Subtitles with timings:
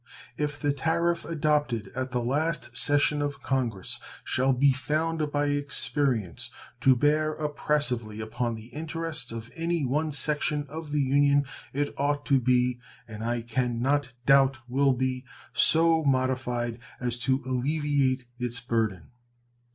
[0.35, 6.49] If the tariff adopted at the last session of Congress shall be found by experience
[6.79, 12.25] to bear oppressively upon the interests of any one section of the Union, it ought
[12.25, 18.59] to be, and I can not doubt will be, so modified as to alleviate its
[18.59, 19.11] burden.